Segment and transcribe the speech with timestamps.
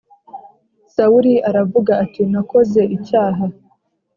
[0.93, 3.45] Sawuli aravuga ati “Nakoze icyaha.